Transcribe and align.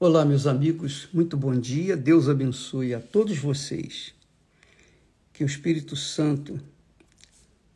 Olá, 0.00 0.24
meus 0.24 0.46
amigos, 0.46 1.08
muito 1.12 1.36
bom 1.36 1.58
dia. 1.58 1.96
Deus 1.96 2.28
abençoe 2.28 2.94
a 2.94 3.00
todos 3.00 3.36
vocês. 3.36 4.14
Que 5.32 5.42
o 5.42 5.46
Espírito 5.46 5.96
Santo, 5.96 6.60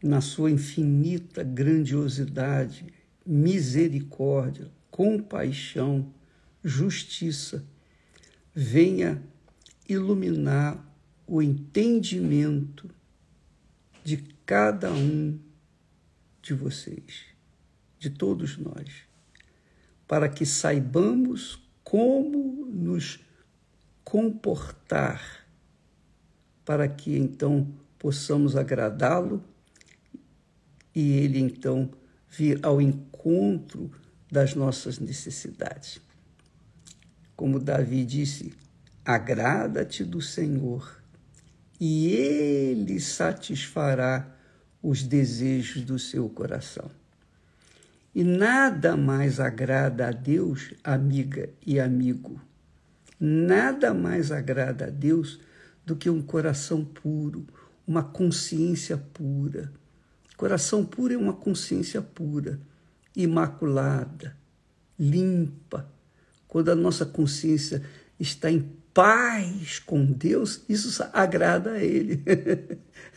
na 0.00 0.20
sua 0.20 0.48
infinita 0.48 1.42
grandiosidade, 1.42 2.86
misericórdia, 3.26 4.70
compaixão, 4.88 6.14
justiça, 6.62 7.64
venha 8.54 9.20
iluminar 9.88 10.80
o 11.26 11.42
entendimento 11.42 12.88
de 14.04 14.18
cada 14.46 14.92
um 14.92 15.40
de 16.40 16.54
vocês, 16.54 17.24
de 17.98 18.10
todos 18.10 18.56
nós, 18.56 19.08
para 20.06 20.28
que 20.28 20.46
saibamos 20.46 21.61
como 21.92 22.64
nos 22.64 23.20
comportar 24.02 25.46
para 26.64 26.88
que 26.88 27.18
então 27.18 27.70
possamos 27.98 28.56
agradá-lo 28.56 29.44
e 30.94 31.18
ele 31.18 31.38
então 31.38 31.90
vir 32.30 32.58
ao 32.62 32.80
encontro 32.80 33.90
das 34.30 34.54
nossas 34.54 34.98
necessidades. 34.98 36.00
Como 37.36 37.60
Davi 37.60 38.06
disse: 38.06 38.54
agrada-te 39.04 40.02
do 40.02 40.22
Senhor 40.22 40.98
e 41.78 42.06
ele 42.06 42.98
satisfará 43.00 44.34
os 44.82 45.02
desejos 45.02 45.82
do 45.84 45.98
seu 45.98 46.26
coração. 46.30 46.90
E 48.14 48.22
nada 48.22 48.94
mais 48.94 49.40
agrada 49.40 50.08
a 50.08 50.10
Deus, 50.10 50.74
amiga 50.84 51.48
e 51.66 51.80
amigo, 51.80 52.38
nada 53.18 53.94
mais 53.94 54.30
agrada 54.30 54.86
a 54.86 54.90
Deus 54.90 55.40
do 55.86 55.96
que 55.96 56.10
um 56.10 56.20
coração 56.20 56.84
puro, 56.84 57.46
uma 57.86 58.02
consciência 58.02 58.98
pura. 58.98 59.72
Coração 60.36 60.84
puro 60.84 61.14
é 61.14 61.16
uma 61.16 61.32
consciência 61.32 62.02
pura, 62.02 62.60
imaculada, 63.16 64.36
limpa. 64.98 65.90
Quando 66.46 66.70
a 66.70 66.74
nossa 66.74 67.06
consciência 67.06 67.82
está 68.20 68.50
em 68.50 68.60
paz 68.92 69.78
com 69.78 70.04
Deus, 70.04 70.62
isso 70.68 71.02
agrada 71.14 71.72
a 71.72 71.82
Ele. 71.82 72.22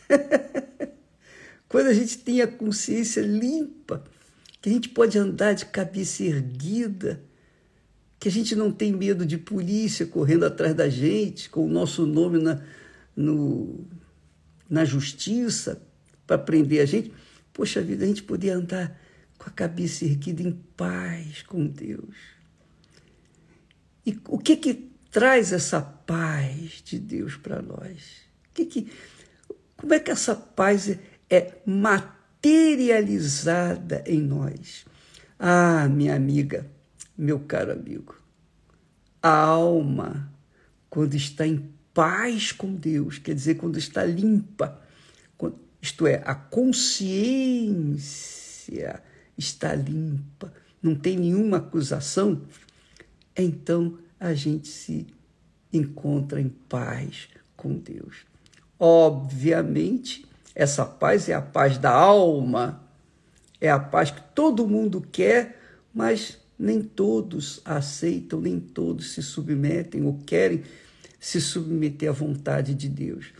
Quando 1.68 1.88
a 1.88 1.92
gente 1.92 2.16
tem 2.18 2.40
a 2.40 2.46
consciência 2.46 3.20
limpa, 3.20 4.02
que 4.60 4.68
a 4.68 4.72
gente 4.72 4.88
pode 4.88 5.18
andar 5.18 5.54
de 5.54 5.66
cabeça 5.66 6.22
erguida, 6.24 7.22
que 8.18 8.28
a 8.28 8.32
gente 8.32 8.56
não 8.56 8.72
tem 8.72 8.92
medo 8.92 9.24
de 9.26 9.38
polícia 9.38 10.06
correndo 10.06 10.44
atrás 10.44 10.74
da 10.74 10.88
gente, 10.88 11.50
com 11.50 11.66
o 11.66 11.68
nosso 11.68 12.06
nome 12.06 12.38
na, 12.38 12.62
no, 13.14 13.86
na 14.68 14.84
justiça 14.84 15.82
para 16.26 16.38
prender 16.38 16.80
a 16.80 16.86
gente. 16.86 17.12
Poxa 17.52 17.80
vida, 17.80 18.04
a 18.04 18.08
gente 18.08 18.22
poder 18.22 18.50
andar 18.50 18.98
com 19.38 19.48
a 19.48 19.52
cabeça 19.52 20.04
erguida 20.04 20.42
em 20.42 20.52
paz 20.76 21.42
com 21.42 21.66
Deus. 21.66 22.16
E 24.04 24.18
o 24.28 24.38
que 24.38 24.56
que 24.56 24.90
traz 25.10 25.52
essa 25.52 25.80
paz 25.80 26.82
de 26.84 26.98
Deus 26.98 27.36
para 27.36 27.60
nós? 27.60 28.24
Que 28.54 28.64
que, 28.64 28.92
como 29.76 29.92
é 29.94 30.00
que 30.00 30.10
essa 30.10 30.34
paz 30.34 30.88
é, 30.88 30.98
é 31.28 31.54
materializada 32.46 34.04
em 34.06 34.20
nós. 34.20 34.86
Ah, 35.38 35.88
minha 35.88 36.14
amiga, 36.14 36.70
meu 37.18 37.40
caro 37.40 37.72
amigo, 37.72 38.16
a 39.20 39.36
alma, 39.36 40.32
quando 40.88 41.14
está 41.14 41.46
em 41.46 41.68
paz 41.92 42.52
com 42.52 42.74
Deus, 42.74 43.18
quer 43.18 43.34
dizer, 43.34 43.56
quando 43.56 43.78
está 43.78 44.04
limpa, 44.04 44.80
isto 45.82 46.06
é, 46.06 46.22
a 46.24 46.34
consciência 46.34 47.82
está 49.36 49.74
limpa, 49.74 50.52
não 50.82 50.94
tem 50.94 51.18
nenhuma 51.18 51.58
acusação, 51.58 52.42
então 53.36 53.98
a 54.18 54.32
gente 54.34 54.68
se 54.68 55.06
encontra 55.72 56.40
em 56.40 56.48
paz 56.48 57.28
com 57.56 57.76
Deus. 57.76 58.24
Obviamente, 58.78 60.24
essa 60.56 60.86
paz 60.86 61.28
é 61.28 61.34
a 61.34 61.42
paz 61.42 61.76
da 61.76 61.90
alma, 61.90 62.82
é 63.60 63.70
a 63.70 63.78
paz 63.78 64.10
que 64.10 64.22
todo 64.34 64.66
mundo 64.66 65.02
quer, 65.02 65.60
mas 65.92 66.38
nem 66.58 66.82
todos 66.82 67.60
aceitam, 67.62 68.40
nem 68.40 68.58
todos 68.58 69.12
se 69.12 69.22
submetem 69.22 70.02
ou 70.02 70.16
querem 70.24 70.64
se 71.20 71.42
submeter 71.42 72.08
à 72.08 72.12
vontade 72.12 72.74
de 72.74 72.88
Deus. 72.88 73.34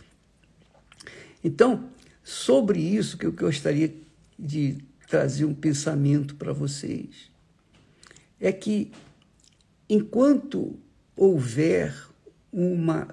Então, 1.43 1.89
sobre 2.23 2.79
isso 2.79 3.17
que 3.17 3.25
eu 3.25 3.31
gostaria 3.31 3.91
de 4.37 4.77
trazer 5.09 5.45
um 5.45 5.55
pensamento 5.55 6.35
para 6.35 6.53
vocês 6.53 7.31
é 8.39 8.51
que 8.51 8.91
enquanto 9.89 10.77
houver 11.15 11.95
uma 12.53 13.07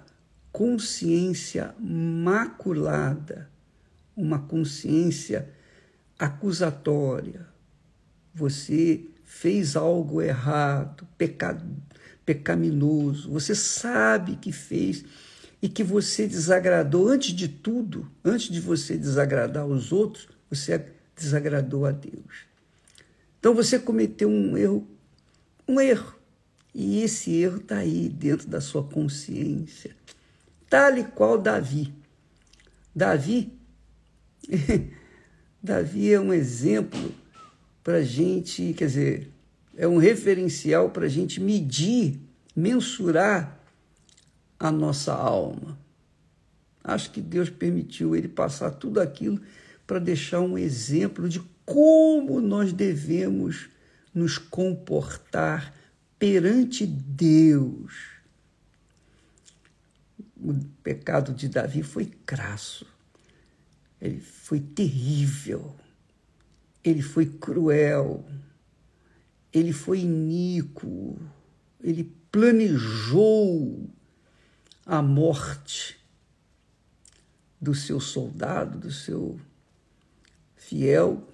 consciência 0.53 1.75
maculada 1.81 3.54
uma 4.17 4.39
consciência 4.39 5.49
acusatória. 6.19 7.47
Você 8.35 9.05
fez 9.25 9.77
algo 9.77 10.21
errado, 10.23 11.07
pecaminoso, 12.25 13.31
você 13.31 13.55
sabe 13.55 14.37
que 14.37 14.53
fez 14.53 15.05
e 15.61 15.69
que 15.69 15.83
você 15.83 16.27
desagradou 16.27 17.09
antes 17.09 17.33
de 17.35 17.49
tudo, 17.49 18.11
antes 18.25 18.51
de 18.51 18.61
você 18.61 18.97
desagradar 18.97 19.67
os 19.67 19.93
outros, 19.93 20.29
você 20.51 20.85
desagradou 21.17 21.87
a 21.87 21.91
Deus. 21.91 22.47
Então 23.39 23.55
você 23.55 23.79
cometeu 23.79 24.29
um 24.29 24.57
erro, 24.57 24.87
um 25.67 25.81
erro. 25.81 26.15
E 26.75 27.03
esse 27.03 27.31
erro 27.35 27.59
está 27.59 27.79
aí 27.79 28.09
dentro 28.09 28.49
da 28.49 28.61
sua 28.61 28.83
consciência. 28.83 29.95
Tal 30.69 30.99
e 30.99 31.05
qual 31.05 31.39
Davi. 31.39 31.95
Davi 32.95 33.53
Davi 35.63 36.13
é 36.13 36.21
um 36.21 36.33
exemplo 36.33 37.15
para 37.83 37.99
a 37.99 38.03
gente, 38.03 38.73
quer 38.75 38.87
dizer, 38.87 39.33
é 39.77 39.87
um 39.89 39.97
referencial 39.97 40.91
para 40.91 41.07
a 41.07 41.09
gente 41.09 41.41
medir, 41.41 42.21
mensurar 42.55 43.61
a 44.59 44.71
nossa 44.71 45.13
alma. 45.13 45.79
Acho 46.83 47.11
que 47.11 47.21
Deus 47.21 47.49
permitiu 47.49 48.15
ele 48.15 48.29
passar 48.29 48.71
tudo 48.71 49.01
aquilo 49.01 49.41
para 49.87 49.99
deixar 49.99 50.41
um 50.41 50.57
exemplo 50.57 51.29
de 51.29 51.43
como 51.65 52.41
nós 52.41 52.73
devemos 52.73 53.69
nos 54.15 54.39
comportar 54.39 55.75
perante 56.19 56.87
Deus. 56.87 57.95
O 60.37 60.55
pecado 60.83 61.33
de 61.33 61.49
Davi 61.49 61.83
foi 61.83 62.07
crasso. 62.27 62.94
Ele 64.05 64.21
foi 64.21 64.61
terrível, 64.61 65.75
ele 66.85 67.01
foi 67.01 67.25
cruel, 67.25 68.23
ele 69.51 69.73
foi 69.73 70.01
iníquo, 70.01 71.19
ele 71.83 72.05
planejou 72.31 73.89
a 74.85 75.01
morte 75.01 75.99
do 77.59 77.75
seu 77.75 77.99
soldado, 77.99 78.79
do 78.79 78.93
seu 78.93 79.41
fiel 80.55 81.27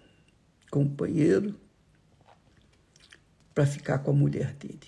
companheiro, 0.70 1.58
para 3.52 3.66
ficar 3.66 3.98
com 3.98 4.12
a 4.12 4.14
mulher 4.14 4.54
dele. 4.54 4.78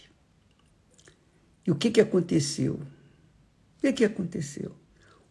E 1.67 1.73
o 1.73 1.75
que, 1.75 1.91
que 1.91 2.01
aconteceu? 2.01 2.75
O 2.75 3.81
que, 3.81 3.93
que 3.93 4.05
aconteceu? 4.05 4.73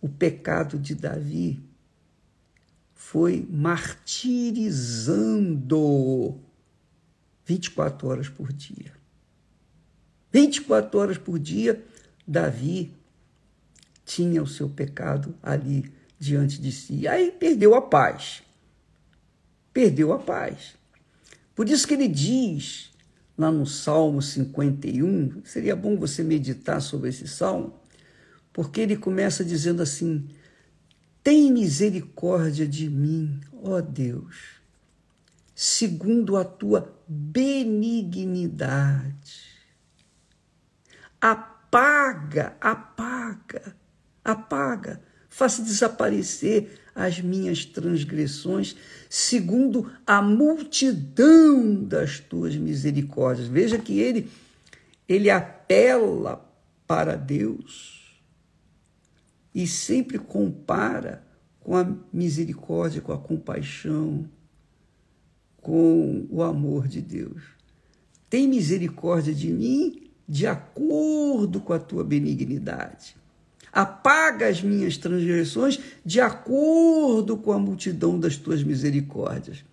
O 0.02 0.10
pecado 0.10 0.78
de 0.78 0.94
Davi 0.94 1.71
foi 3.04 3.48
martirizando 3.50 6.40
24 7.46 8.08
horas 8.08 8.30
por 8.30 8.54
dia. 8.54 8.94
24 10.32 11.00
horas 11.00 11.18
por 11.18 11.38
dia, 11.38 11.84
Davi 12.26 12.94
tinha 14.06 14.42
o 14.42 14.48
seu 14.48 14.70
pecado 14.70 15.36
ali 15.44 15.92
diante 16.18 16.62
de 16.62 16.72
si. 16.72 17.06
Aí 17.06 17.32
perdeu 17.32 17.76
a 17.76 17.82
paz. 17.82 18.44
Perdeu 19.74 20.14
a 20.14 20.20
paz. 20.20 20.78
Por 21.54 21.68
isso 21.68 21.86
que 21.86 21.96
ele 21.96 22.08
diz 22.08 22.92
lá 23.38 23.52
no 23.52 23.66
Salmo 23.66 24.22
51, 24.22 25.42
seria 25.44 25.76
bom 25.76 25.98
você 25.98 26.24
meditar 26.24 26.82
sobre 26.82 27.10
esse 27.10 27.28
salmo, 27.28 27.78
porque 28.54 28.80
ele 28.80 28.96
começa 28.96 29.44
dizendo 29.44 29.82
assim: 29.82 30.30
tem 31.24 31.52
misericórdia 31.52 32.68
de 32.68 32.90
mim, 32.90 33.40
ó 33.64 33.80
Deus, 33.82 34.60
segundo 35.54 36.38
a 36.38 36.44
tua 36.44 36.92
benignidade. 37.08 39.52
apaga, 41.20 42.58
apaga, 42.60 43.76
apaga, 44.26 45.00
faça 45.30 45.62
desaparecer 45.62 46.80
as 46.96 47.22
minhas 47.22 47.64
transgressões, 47.64 48.76
segundo 49.08 49.92
a 50.06 50.22
multidão 50.22 51.84
das 51.84 52.20
tuas 52.20 52.56
misericórdias. 52.56 53.48
Veja 53.48 53.78
que 53.78 54.00
ele 54.00 54.30
ele 55.08 55.30
apela 55.30 56.44
para 56.88 57.16
Deus 57.16 58.01
e 59.54 59.68
sempre 59.68 60.18
compara 60.18 61.24
com 61.60 61.76
a 61.76 61.88
misericórdia, 62.12 63.02
com 63.02 63.12
a 63.12 63.18
compaixão, 63.18 64.28
com 65.62 66.26
o 66.30 66.42
amor 66.42 66.88
de 66.88 67.02
Deus. 67.02 67.44
Tem 68.30 68.48
misericórdia 68.48 69.34
de 69.34 69.52
mim 69.52 70.10
de 70.28 70.48
acordo 70.48 71.60
com 71.60 71.74
a 71.74 71.80
tua 71.80 72.04
benignidade. 72.04 73.16
Apaga 73.72 74.48
as 74.48 74.62
minhas 74.62 74.98
transgressões 74.98 75.80
de 76.06 76.20
acordo 76.20 77.38
com 77.38 77.52
a 77.52 77.60
multidão 77.60 78.20
das 78.20 78.36
tuas 78.38 78.64
misericórdias. 78.64 79.64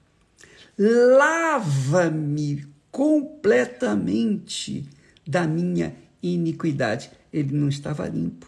Lava-me 0.78 2.64
completamente 2.90 4.88
da 5.26 5.46
minha 5.46 5.96
iniquidade. 6.22 7.10
Ele 7.32 7.56
não 7.56 7.68
estava 7.68 8.08
limpo. 8.08 8.47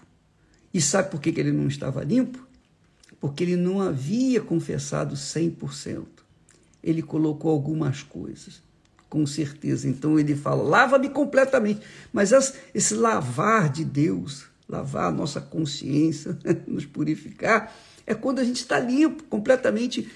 E 0.73 0.81
sabe 0.81 1.11
por 1.11 1.21
que 1.21 1.39
ele 1.39 1.53
não 1.53 1.67
estava 1.67 2.05
limpo? 2.05 2.47
Porque 3.21 3.45
ele 3.45 3.57
não 3.57 3.81
havia 3.81 4.41
confessado 4.41 5.15
100%. 5.15 6.05
Ele 6.83 7.03
colocou 7.03 7.51
algumas 7.51 8.03
coisas, 8.03 8.63
com 9.09 9.27
certeza. 9.27 9.89
Então 9.89 10.19
ele 10.19 10.35
fala: 10.35 10.63
lava-me 10.63 11.11
completamente. 11.11 11.81
Mas 12.13 12.33
esse 12.73 12.95
lavar 12.95 13.69
de 13.69 13.85
Deus, 13.85 14.47
lavar 14.69 15.09
a 15.09 15.13
nossa 15.13 15.41
consciência, 15.41 16.39
nos 16.67 16.87
purificar, 16.87 17.75
é 18.07 18.15
quando 18.15 18.39
a 18.39 18.45
gente 18.45 18.57
está 18.57 18.79
limpo, 18.79 19.25
completamente, 19.25 20.11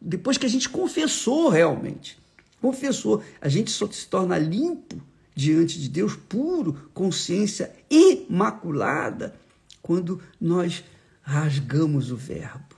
depois 0.00 0.36
que 0.36 0.46
a 0.46 0.50
gente 0.50 0.68
confessou 0.68 1.48
realmente. 1.48 2.18
Confessou, 2.60 3.22
a 3.40 3.48
gente 3.48 3.70
só 3.70 3.90
se 3.90 4.06
torna 4.06 4.36
limpo 4.36 5.00
diante 5.34 5.80
de 5.80 5.88
Deus, 5.88 6.14
puro, 6.14 6.90
consciência 6.92 7.72
imaculada, 7.88 9.34
quando 9.82 10.20
nós 10.40 10.84
rasgamos 11.22 12.10
o 12.10 12.16
Verbo, 12.16 12.76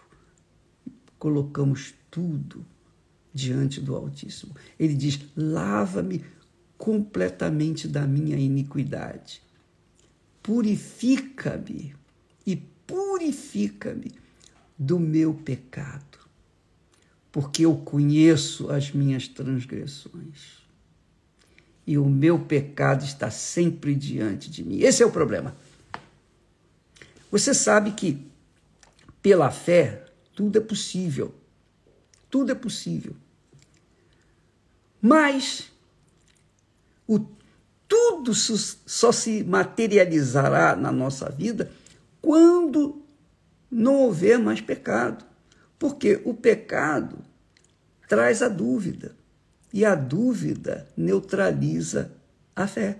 colocamos 1.19 1.95
tudo 2.11 2.65
diante 3.33 3.81
do 3.81 3.95
Altíssimo. 3.95 4.55
Ele 4.79 4.95
diz: 4.95 5.21
lava-me 5.37 6.25
completamente 6.77 7.87
da 7.87 8.07
minha 8.07 8.37
iniquidade 8.37 9.43
purifica-me 10.43 11.95
e 12.45 12.57
purifica-me 12.57 14.13
do 14.77 14.99
meu 14.99 15.33
pecado, 15.33 16.19
porque 17.31 17.65
eu 17.65 17.77
conheço 17.77 18.69
as 18.71 18.91
minhas 18.91 19.29
transgressões 19.29 20.63
e 21.87 21.97
o 21.97 22.09
meu 22.09 22.41
pecado 22.41 23.05
está 23.05 23.31
sempre 23.31 23.95
diante 23.95 24.51
de 24.51 24.65
mim. 24.65 24.81
Esse 24.81 25.03
é 25.03 25.07
o 25.07 25.13
problema. 25.13 25.57
Você 27.33 27.55
sabe 27.55 27.93
que 27.93 28.31
pela 29.23 29.51
fé 29.51 30.05
tudo 30.35 30.59
é 30.59 30.61
possível. 30.61 31.35
Tudo 32.29 32.53
é 32.53 32.55
possível. 32.55 33.17
Mas 35.01 35.73
o 37.09 37.19
tudo 37.89 38.35
só 38.35 39.11
se 39.11 39.43
materializará 39.45 40.77
na 40.77 40.93
nossa 40.93 41.31
vida 41.31 41.71
quando 42.21 43.03
não 43.71 43.95
houver 44.03 44.39
mais 44.39 44.61
pecado. 44.61 45.25
Porque 45.79 46.21
o 46.27 46.35
pecado 46.35 47.19
traz 48.09 48.43
a 48.43 48.49
dúvida 48.49 49.17
e 49.73 49.87
a 49.87 49.95
dúvida 49.95 50.87
neutraliza 50.95 52.13
a 52.55 52.67
fé. 52.67 52.99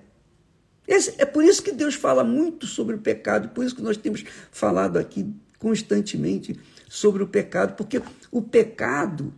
Esse, 0.93 1.15
é 1.17 1.25
por 1.25 1.43
isso 1.43 1.63
que 1.63 1.73
Deus 1.73 1.95
fala 1.95 2.23
muito 2.23 2.67
sobre 2.67 2.95
o 2.95 2.99
pecado, 2.99 3.49
por 3.49 3.65
isso 3.65 3.75
que 3.75 3.81
nós 3.81 3.97
temos 3.97 4.23
falado 4.51 4.99
aqui 4.99 5.35
constantemente 5.59 6.61
sobre 6.87 7.23
o 7.23 7.27
pecado, 7.27 7.75
porque 7.77 8.03
o 8.31 8.43
pecado 8.43 9.33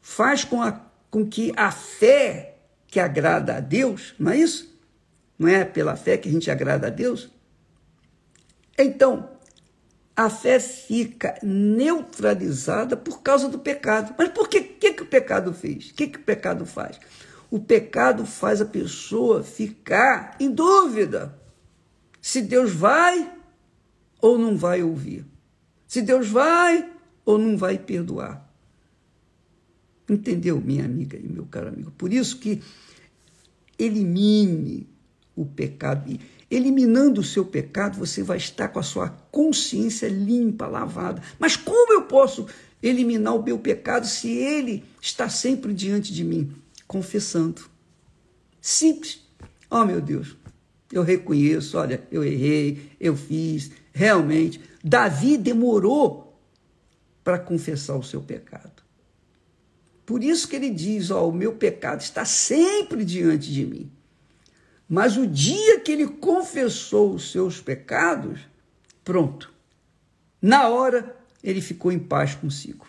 faz 0.00 0.44
com, 0.44 0.62
a, 0.62 0.80
com 1.10 1.26
que 1.26 1.52
a 1.58 1.70
fé 1.70 2.54
que 2.86 2.98
agrada 2.98 3.56
a 3.56 3.60
Deus, 3.60 4.14
não 4.18 4.32
é 4.32 4.38
isso? 4.38 4.74
Não 5.38 5.46
é 5.46 5.62
pela 5.62 5.94
fé 5.94 6.16
que 6.16 6.30
a 6.30 6.32
gente 6.32 6.50
agrada 6.50 6.86
a 6.86 6.90
Deus? 6.90 7.28
Então, 8.78 9.28
a 10.16 10.30
fé 10.30 10.58
fica 10.58 11.38
neutralizada 11.42 12.96
por 12.96 13.20
causa 13.20 13.46
do 13.46 13.58
pecado. 13.58 14.14
Mas 14.16 14.30
por 14.30 14.48
que, 14.48 14.62
que, 14.62 14.94
que 14.94 15.02
o 15.02 15.06
pecado 15.06 15.52
fez? 15.52 15.90
O 15.90 15.94
que, 15.94 16.06
que 16.06 16.18
o 16.18 16.22
pecado 16.22 16.64
faz? 16.64 16.98
O 17.52 17.60
pecado 17.60 18.24
faz 18.24 18.62
a 18.62 18.64
pessoa 18.64 19.42
ficar 19.42 20.38
em 20.40 20.50
dúvida 20.50 21.38
se 22.18 22.40
Deus 22.40 22.72
vai 22.72 23.30
ou 24.22 24.38
não 24.38 24.56
vai 24.56 24.82
ouvir. 24.82 25.26
Se 25.86 26.00
Deus 26.00 26.30
vai 26.30 26.90
ou 27.26 27.36
não 27.36 27.58
vai 27.58 27.76
perdoar. 27.76 28.50
Entendeu, 30.08 30.62
minha 30.62 30.86
amiga 30.86 31.18
e 31.18 31.28
meu 31.28 31.44
caro 31.44 31.68
amigo? 31.68 31.90
Por 31.90 32.10
isso 32.10 32.38
que 32.38 32.62
elimine 33.78 34.88
o 35.36 35.44
pecado. 35.44 36.10
eliminando 36.50 37.20
o 37.20 37.24
seu 37.24 37.44
pecado, 37.44 37.98
você 37.98 38.22
vai 38.22 38.38
estar 38.38 38.68
com 38.68 38.78
a 38.78 38.82
sua 38.82 39.10
consciência 39.30 40.08
limpa, 40.08 40.66
lavada. 40.66 41.22
Mas 41.38 41.54
como 41.54 41.92
eu 41.92 42.04
posso 42.04 42.46
eliminar 42.82 43.36
o 43.36 43.42
meu 43.42 43.58
pecado 43.58 44.06
se 44.06 44.30
ele 44.30 44.82
está 45.02 45.28
sempre 45.28 45.74
diante 45.74 46.14
de 46.14 46.24
mim? 46.24 46.61
Confessando. 46.86 47.62
Simples. 48.60 49.20
Oh, 49.70 49.84
meu 49.84 50.00
Deus, 50.00 50.36
eu 50.92 51.02
reconheço, 51.02 51.78
olha, 51.78 52.06
eu 52.12 52.22
errei, 52.22 52.92
eu 53.00 53.16
fiz, 53.16 53.70
realmente. 53.92 54.60
Davi 54.84 55.38
demorou 55.38 56.38
para 57.24 57.38
confessar 57.38 57.96
o 57.96 58.02
seu 58.02 58.20
pecado. 58.20 58.82
Por 60.04 60.22
isso 60.22 60.46
que 60.46 60.56
ele 60.56 60.68
diz: 60.68 61.10
Ó, 61.10 61.28
o 61.28 61.32
meu 61.32 61.54
pecado 61.54 62.02
está 62.02 62.24
sempre 62.24 63.04
diante 63.04 63.52
de 63.52 63.64
mim. 63.64 63.90
Mas 64.88 65.16
o 65.16 65.26
dia 65.26 65.80
que 65.80 65.90
ele 65.90 66.06
confessou 66.06 67.14
os 67.14 67.32
seus 67.32 67.60
pecados, 67.60 68.40
pronto. 69.02 69.50
Na 70.40 70.68
hora, 70.68 71.16
ele 71.42 71.62
ficou 71.62 71.90
em 71.90 71.98
paz 71.98 72.34
consigo. 72.34 72.86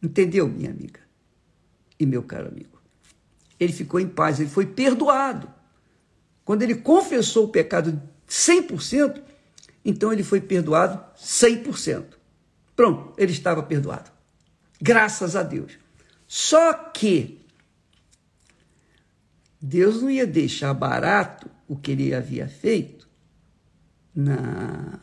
Entendeu, 0.00 0.48
minha 0.48 0.70
amiga 0.70 1.09
e 2.00 2.06
meu 2.06 2.22
caro 2.22 2.48
amigo? 2.48 2.80
Ele 3.60 3.72
ficou 3.72 4.00
em 4.00 4.08
paz, 4.08 4.40
ele 4.40 4.48
foi 4.48 4.66
perdoado. 4.66 5.52
Quando 6.44 6.62
ele 6.62 6.74
confessou 6.76 7.44
o 7.44 7.48
pecado 7.48 8.02
100%, 8.26 9.22
então 9.84 10.12
ele 10.12 10.22
foi 10.22 10.40
perdoado 10.40 10.98
100%. 11.16 12.04
Pronto, 12.74 13.12
ele 13.18 13.32
estava 13.32 13.62
perdoado. 13.62 14.10
Graças 14.80 15.36
a 15.36 15.42
Deus. 15.42 15.78
Só 16.26 16.72
que 16.72 17.44
Deus 19.60 20.00
não 20.00 20.10
ia 20.10 20.26
deixar 20.26 20.72
barato 20.72 21.50
o 21.68 21.76
que 21.76 21.90
ele 21.90 22.14
havia 22.14 22.48
feito. 22.48 23.06
Não. 24.14 24.98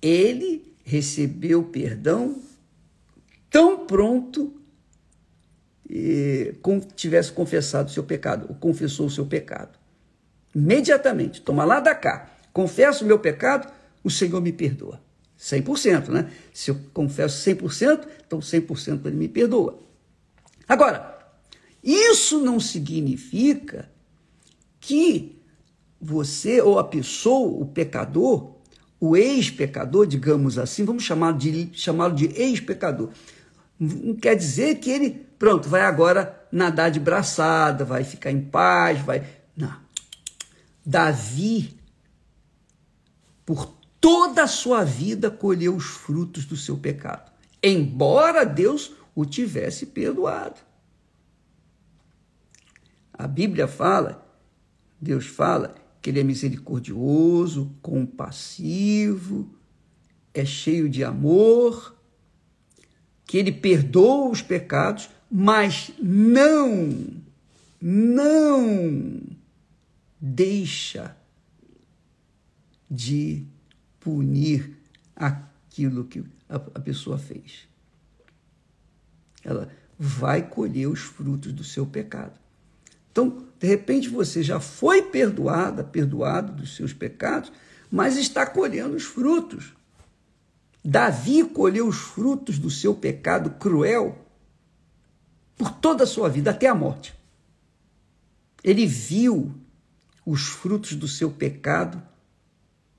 Ele 0.00 0.76
recebeu 0.84 1.64
perdão 1.64 2.40
tão 3.50 3.84
pronto 3.84 4.57
tivesse 6.94 7.32
confessado 7.32 7.88
o 7.88 7.92
seu 7.92 8.04
pecado, 8.04 8.46
ou 8.48 8.54
confessou 8.54 9.06
o 9.06 9.10
seu 9.10 9.26
pecado. 9.26 9.78
Imediatamente, 10.54 11.40
toma 11.40 11.64
lá 11.64 11.80
da 11.80 11.94
cá, 11.94 12.30
confesso 12.52 13.04
o 13.04 13.06
meu 13.06 13.18
pecado, 13.18 13.72
o 14.02 14.10
Senhor 14.10 14.40
me 14.40 14.52
perdoa. 14.52 15.00
100%, 15.38 16.08
né? 16.08 16.30
Se 16.52 16.70
eu 16.70 16.76
confesso 16.92 17.48
100%, 17.48 18.06
então 18.26 18.40
100% 18.40 19.06
ele 19.06 19.16
me 19.16 19.28
perdoa. 19.28 19.78
Agora, 20.68 21.16
isso 21.82 22.40
não 22.40 22.58
significa 22.58 23.88
que 24.80 25.40
você 26.00 26.60
ou 26.60 26.78
a 26.78 26.84
pessoa, 26.84 27.62
o 27.62 27.66
pecador, 27.66 28.56
o 29.00 29.16
ex-pecador, 29.16 30.06
digamos 30.06 30.58
assim, 30.58 30.84
vamos 30.84 31.04
chamá-lo 31.04 31.38
de, 31.38 31.70
chamá 31.72 32.08
de 32.08 32.26
ex-pecador, 32.34 33.10
não 33.78 34.14
quer 34.14 34.34
dizer 34.34 34.76
que 34.76 34.90
ele, 34.90 35.26
pronto, 35.38 35.68
vai 35.68 35.82
agora 35.82 36.46
nadar 36.50 36.90
de 36.90 36.98
braçada, 36.98 37.84
vai 37.84 38.04
ficar 38.04 38.30
em 38.30 38.40
paz, 38.40 39.00
vai. 39.00 39.26
Não. 39.56 39.74
Davi, 40.84 41.78
por 43.44 43.66
toda 44.00 44.44
a 44.44 44.48
sua 44.48 44.84
vida 44.84 45.30
colheu 45.30 45.74
os 45.74 45.86
frutos 45.86 46.44
do 46.44 46.56
seu 46.56 46.76
pecado, 46.76 47.30
embora 47.62 48.44
Deus 48.44 48.92
o 49.14 49.24
tivesse 49.24 49.86
perdoado. 49.86 50.60
A 53.12 53.26
Bíblia 53.26 53.66
fala 53.66 54.28
Deus 55.00 55.26
fala 55.26 55.74
que 56.02 56.10
ele 56.10 56.20
é 56.20 56.24
misericordioso, 56.24 57.72
compassivo, 57.80 59.48
é 60.34 60.44
cheio 60.44 60.88
de 60.88 61.04
amor, 61.04 61.94
que 63.24 63.38
ele 63.38 63.52
perdoa 63.52 64.30
os 64.30 64.42
pecados, 64.42 65.08
mas 65.30 65.90
não, 65.98 67.06
não 67.80 69.20
deixa 70.20 71.16
de 72.90 73.44
punir 74.00 74.76
aquilo 75.14 76.04
que 76.04 76.24
a, 76.48 76.58
pessoa 76.58 77.18
fez. 77.18 77.68
Ela 79.44 79.70
vai 79.98 80.48
colher 80.48 80.88
os 80.88 81.00
frutos 81.00 81.52
do 81.52 81.62
seu 81.62 81.86
pecado. 81.86 82.38
Então, 83.12 83.44
de 83.58 83.66
repente, 83.66 84.08
você 84.08 84.42
já 84.42 84.60
foi 84.60 85.02
perdoada, 85.02 85.84
perdoado 85.84 86.52
dos 86.52 86.76
seus 86.76 86.92
pecados, 86.92 87.52
mas 87.90 88.16
está 88.16 88.46
colhendo 88.46 88.96
os 88.96 89.04
frutos. 89.04 89.74
Davi 90.84 91.44
colheu 91.44 91.86
os 91.86 91.96
frutos 91.96 92.58
do 92.58 92.70
seu 92.70 92.94
pecado 92.94 93.50
cruel 93.50 94.27
por 95.58 95.72
toda 95.72 96.04
a 96.04 96.06
sua 96.06 96.28
vida, 96.28 96.52
até 96.52 96.68
a 96.68 96.74
morte. 96.74 97.12
Ele 98.62 98.86
viu 98.86 99.52
os 100.24 100.46
frutos 100.46 100.94
do 100.94 101.08
seu 101.08 101.30
pecado 101.30 102.00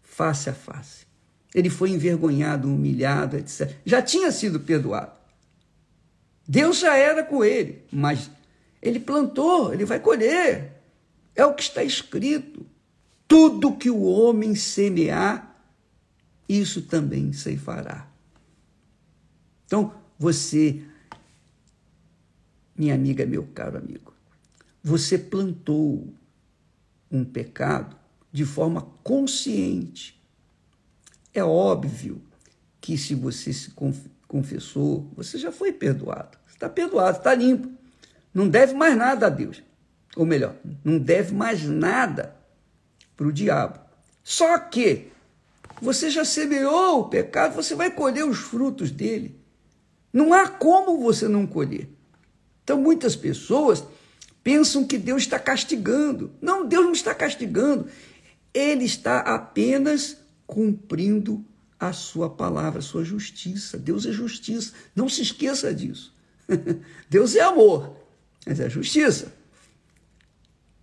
face 0.04 0.50
a 0.50 0.54
face. 0.54 1.08
Ele 1.56 1.70
foi 1.70 1.92
envergonhado, 1.92 2.68
humilhado, 2.68 3.38
etc. 3.38 3.76
Já 3.86 4.02
tinha 4.02 4.32
sido 4.32 4.60
perdoado. 4.60 5.14
Deus 6.48 6.80
já 6.80 6.96
era 6.96 7.24
com 7.24 7.44
ele, 7.44 7.84
mas 7.92 8.30
ele 8.82 9.00
plantou, 9.00 9.74
ele 9.74 9.86
vai 9.86 10.00
colher. 10.00 10.82
É 11.36 11.46
o 11.46 11.54
que 11.54 11.64
está 11.64 11.84
escrito. 11.84 12.66
Tudo 13.28 13.78
que 13.78 13.90
o 13.90 14.02
homem 14.02 14.56
semear, 14.56 15.56
isso 16.48 16.82
também 16.82 17.32
ceifará. 17.32 18.08
Então, 19.66 19.94
você, 20.18 20.82
minha 22.80 22.96
amiga, 22.96 23.26
meu 23.26 23.44
caro 23.54 23.78
amigo, 23.78 24.14
você 24.82 25.18
plantou 25.18 26.08
um 27.12 27.26
pecado 27.26 27.98
de 28.32 28.46
forma 28.46 28.88
consciente. 29.04 30.18
É 31.34 31.44
óbvio 31.44 32.22
que 32.80 32.98
se 32.98 33.14
você 33.14 33.52
se 33.52 33.74
confessou, 34.28 35.12
você 35.14 35.38
já 35.38 35.52
foi 35.52 35.74
perdoado. 35.74 36.38
Está 36.48 36.70
perdoado, 36.70 37.18
está 37.18 37.36
limpo. 37.36 37.70
Não 38.34 38.48
deve 38.48 38.74
mais 38.74 38.96
nada 38.96 39.28
a 39.28 39.30
Deus. 39.30 39.62
Ou 40.16 40.26
melhor, 40.26 40.56
não 40.82 40.98
deve 40.98 41.34
mais 41.34 41.64
nada 41.64 42.34
para 43.18 43.28
o 43.28 43.34
diabo. 43.34 43.78
Só 44.24 44.58
que 44.58 45.12
você 45.82 46.10
já 46.10 46.24
semeou 46.24 47.02
o 47.02 47.10
pecado, 47.10 47.56
você 47.56 47.76
vai 47.76 47.92
colher 47.92 48.24
os 48.24 48.38
frutos 48.38 48.90
dele. 48.90 49.38
Não 50.14 50.34
há 50.34 50.48
como 50.48 50.98
você 51.00 51.28
não 51.28 51.46
colher. 51.46 51.99
Então, 52.70 52.80
muitas 52.80 53.16
pessoas 53.16 53.84
pensam 54.44 54.86
que 54.86 54.96
Deus 54.96 55.24
está 55.24 55.40
castigando. 55.40 56.30
Não, 56.40 56.68
Deus 56.68 56.86
não 56.86 56.92
está 56.92 57.16
castigando. 57.16 57.88
Ele 58.54 58.86
está 58.86 59.22
apenas 59.22 60.18
cumprindo 60.46 61.44
a 61.80 61.92
sua 61.94 62.30
palavra, 62.30 62.78
a 62.78 62.84
sua 62.84 63.04
justiça. 63.04 63.76
Deus 63.76 64.06
é 64.06 64.12
justiça. 64.12 64.74
Não 64.96 65.10
se 65.10 65.24
esqueça 65.24 65.74
disso. 65.74 66.16
Deus 67.10 67.36
é 67.36 67.42
amor, 67.42 67.96
mas 68.46 68.60
é 68.60 68.70
justiça. 68.70 69.34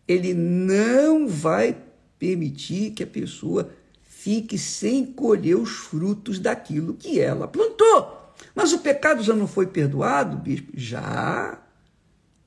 Ele 0.08 0.34
não 0.34 1.28
vai 1.28 1.80
permitir 2.18 2.94
que 2.94 3.04
a 3.04 3.06
pessoa 3.06 3.70
fique 4.02 4.58
sem 4.58 5.06
colher 5.06 5.54
os 5.54 5.70
frutos 5.70 6.40
daquilo 6.40 6.94
que 6.94 7.20
ela 7.20 7.46
plantou. 7.46 8.34
Mas 8.56 8.72
o 8.72 8.80
pecado 8.80 9.22
já 9.22 9.36
não 9.36 9.46
foi 9.46 9.68
perdoado, 9.68 10.36
bispo? 10.36 10.72
Já. 10.74 11.62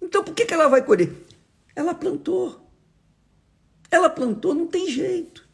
Então 0.10 0.24
por 0.24 0.34
que, 0.34 0.44
que 0.44 0.54
ela 0.56 0.68
vai 0.68 0.84
colher? 0.84 1.16
Ela 1.76 1.94
plantou. 1.94 2.68
Ela 3.92 4.10
plantou, 4.10 4.56
não 4.56 4.66
tem 4.66 4.90
jeito. 4.90 5.48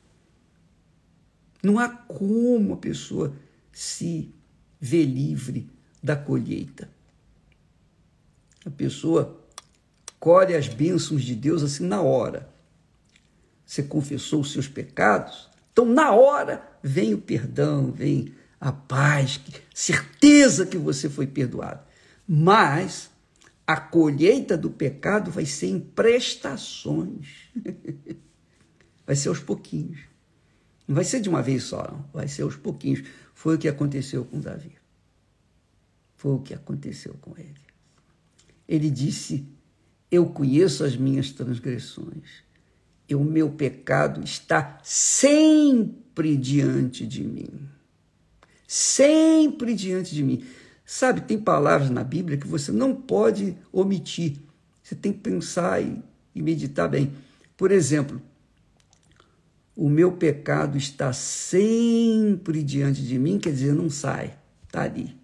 Não 1.61 1.77
há 1.77 1.89
como 1.89 2.73
a 2.73 2.77
pessoa 2.77 3.35
se 3.73 4.33
ver 4.79 5.03
livre 5.03 5.69
da 6.01 6.15
colheita. 6.15 6.89
A 8.65 8.69
pessoa 8.69 9.41
colhe 10.21 10.55
as 10.55 10.69
bênçãos 10.69 11.21
de 11.21 11.35
Deus 11.35 11.61
assim 11.61 11.85
na 11.85 12.01
hora. 12.01 12.49
Você 13.65 13.83
confessou 13.83 14.39
os 14.39 14.53
seus 14.53 14.69
pecados, 14.69 15.49
então 15.73 15.85
na 15.85 16.13
hora 16.13 16.65
vem 16.81 17.13
o 17.13 17.21
perdão, 17.21 17.91
vem 17.91 18.33
a 18.59 18.71
paz, 18.71 19.41
certeza 19.73 20.65
que 20.65 20.77
você 20.77 21.09
foi 21.09 21.27
perdoado. 21.27 21.81
Mas 22.25 23.09
a 23.67 23.77
colheita 23.77 24.57
do 24.57 24.69
pecado 24.69 25.31
vai 25.31 25.45
ser 25.45 25.67
em 25.67 25.79
prestações. 25.79 27.49
vai 29.05 29.15
ser 29.15 29.29
aos 29.29 29.39
pouquinhos. 29.39 29.99
Não 30.87 30.95
vai 30.95 31.03
ser 31.03 31.19
de 31.19 31.29
uma 31.29 31.41
vez 31.41 31.63
só, 31.63 31.83
não. 31.83 32.05
Vai 32.13 32.27
ser 32.27 32.43
aos 32.43 32.55
pouquinhos. 32.55 33.03
Foi 33.33 33.55
o 33.55 33.57
que 33.57 33.67
aconteceu 33.67 34.23
com 34.23 34.39
Davi. 34.39 34.73
Foi 36.15 36.33
o 36.33 36.39
que 36.39 36.53
aconteceu 36.53 37.15
com 37.21 37.35
ele. 37.37 37.55
Ele 38.67 38.89
disse: 38.89 39.47
Eu 40.11 40.27
conheço 40.27 40.83
as 40.83 40.95
minhas 40.95 41.31
transgressões, 41.31 42.43
e 43.09 43.15
o 43.15 43.23
meu 43.23 43.49
pecado 43.51 44.23
está 44.23 44.79
sempre 44.83 46.37
diante 46.37 47.05
de 47.05 47.23
mim. 47.23 47.69
Sempre 48.67 49.73
diante 49.75 50.13
de 50.13 50.23
mim. 50.23 50.43
Sabe, 50.85 51.21
tem 51.21 51.39
palavras 51.39 51.89
na 51.89 52.03
Bíblia 52.03 52.37
que 52.37 52.47
você 52.47 52.71
não 52.71 52.93
pode 52.93 53.57
omitir. 53.71 54.37
Você 54.83 54.93
tem 54.93 55.11
que 55.11 55.19
pensar 55.19 55.81
e, 55.81 55.99
e 56.35 56.41
meditar 56.41 56.87
bem. 56.87 57.11
Por 57.57 57.71
exemplo, 57.71 58.21
o 59.75 59.89
meu 59.89 60.11
pecado 60.11 60.77
está 60.77 61.11
sempre 61.11 62.61
diante 62.61 63.01
de 63.01 63.17
mim, 63.17 63.39
quer 63.39 63.51
dizer, 63.51 63.73
não 63.73 63.89
sai, 63.89 64.37
está 64.63 64.83
ali. 64.83 65.17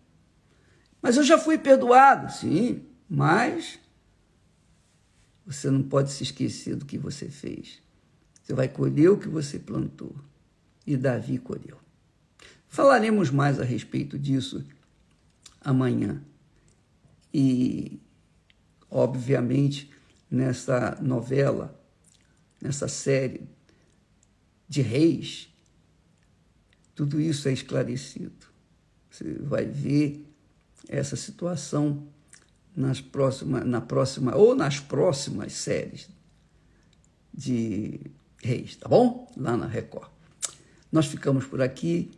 Mas 0.99 1.15
eu 1.15 1.23
já 1.23 1.37
fui 1.37 1.57
perdoado, 1.57 2.31
sim, 2.31 2.81
mas 3.07 3.79
você 5.45 5.69
não 5.69 5.83
pode 5.83 6.11
se 6.11 6.23
esquecer 6.23 6.75
do 6.75 6.85
que 6.85 6.97
você 6.97 7.29
fez. 7.29 7.81
Você 8.41 8.53
vai 8.53 8.67
colher 8.67 9.09
o 9.09 9.17
que 9.17 9.27
você 9.27 9.59
plantou. 9.59 10.15
E 10.85 10.97
Davi 10.97 11.37
colheu. 11.37 11.77
Falaremos 12.67 13.29
mais 13.29 13.59
a 13.59 13.63
respeito 13.63 14.17
disso 14.17 14.65
amanhã. 15.63 16.21
E, 17.33 18.01
obviamente, 18.89 19.91
nessa 20.29 20.97
novela, 21.01 21.79
nessa 22.61 22.87
série 22.87 23.47
de 24.67 24.81
reis, 24.81 25.49
tudo 26.95 27.21
isso 27.21 27.47
é 27.47 27.53
esclarecido. 27.53 28.47
Você 29.09 29.33
vai 29.33 29.65
ver 29.65 30.25
essa 30.87 31.15
situação 31.15 32.07
nas 32.75 33.01
próximas, 33.01 33.65
na 33.65 33.81
próxima 33.81 34.35
ou 34.35 34.55
nas 34.55 34.79
próximas 34.79 35.53
séries 35.53 36.09
de 37.33 37.99
reis, 38.41 38.75
tá 38.75 38.87
bom? 38.87 39.31
Lá 39.37 39.55
na 39.55 39.67
Record. 39.67 40.09
Nós 40.91 41.05
ficamos 41.05 41.45
por 41.45 41.61
aqui 41.61 42.11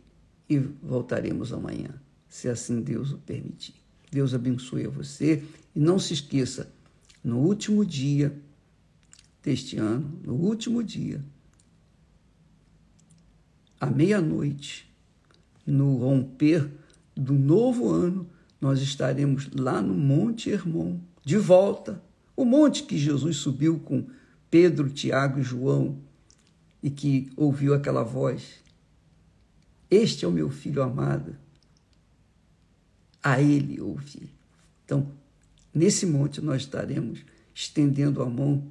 e 0.48 0.58
voltaremos 0.58 1.52
amanhã 1.52 2.03
se 2.34 2.48
assim 2.48 2.82
Deus 2.82 3.12
o 3.12 3.18
permitir. 3.18 3.76
Deus 4.10 4.34
abençoe 4.34 4.86
a 4.86 4.90
você. 4.90 5.44
E 5.72 5.78
não 5.78 6.00
se 6.00 6.14
esqueça, 6.14 6.68
no 7.22 7.38
último 7.38 7.86
dia 7.86 8.36
deste 9.40 9.78
ano, 9.78 10.18
no 10.24 10.34
último 10.34 10.82
dia, 10.82 11.24
à 13.80 13.86
meia-noite, 13.86 14.92
no 15.64 15.96
romper 15.98 16.68
do 17.14 17.34
novo 17.34 17.88
ano, 17.88 18.28
nós 18.60 18.80
estaremos 18.80 19.48
lá 19.54 19.80
no 19.80 19.94
Monte 19.94 20.50
Hermon, 20.50 20.98
de 21.24 21.36
volta, 21.36 22.02
o 22.36 22.44
monte 22.44 22.82
que 22.82 22.98
Jesus 22.98 23.36
subiu 23.36 23.78
com 23.78 24.08
Pedro, 24.50 24.90
Tiago 24.90 25.38
e 25.38 25.44
João 25.44 26.00
e 26.82 26.90
que 26.90 27.30
ouviu 27.36 27.74
aquela 27.74 28.02
voz: 28.02 28.54
Este 29.88 30.24
é 30.24 30.28
o 30.28 30.32
meu 30.32 30.50
filho 30.50 30.82
amado, 30.82 31.43
a 33.24 33.40
ele 33.40 33.80
ouvir. 33.80 34.28
Então, 34.84 35.10
nesse 35.72 36.04
monte 36.04 36.42
nós 36.42 36.60
estaremos 36.60 37.24
estendendo 37.54 38.22
a 38.22 38.28
mão 38.28 38.70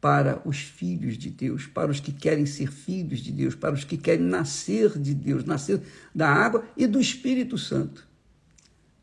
para 0.00 0.40
os 0.48 0.60
filhos 0.60 1.18
de 1.18 1.28
Deus, 1.28 1.66
para 1.66 1.90
os 1.90 2.00
que 2.00 2.10
querem 2.10 2.46
ser 2.46 2.72
filhos 2.72 3.20
de 3.20 3.30
Deus, 3.30 3.54
para 3.54 3.74
os 3.74 3.84
que 3.84 3.98
querem 3.98 4.24
nascer 4.24 4.98
de 4.98 5.14
Deus, 5.14 5.44
nascer 5.44 5.82
da 6.14 6.26
água 6.32 6.64
e 6.74 6.86
do 6.86 6.98
Espírito 6.98 7.58
Santo. 7.58 8.08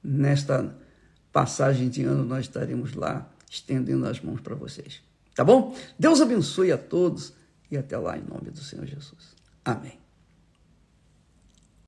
Nesta 0.03 0.75
passagem 1.31 1.87
de 1.87 2.01
ano, 2.03 2.25
nós 2.25 2.45
estaremos 2.45 2.93
lá 2.93 3.31
estendendo 3.47 4.07
as 4.07 4.19
mãos 4.19 4.41
para 4.41 4.55
vocês. 4.55 5.03
Tá 5.35 5.43
bom? 5.43 5.77
Deus 5.99 6.19
abençoe 6.19 6.71
a 6.71 6.77
todos 6.79 7.31
e 7.69 7.77
até 7.77 7.95
lá 7.95 8.17
em 8.17 8.23
nome 8.23 8.49
do 8.49 8.59
Senhor 8.59 8.87
Jesus. 8.87 9.35
Amém. 9.63 10.06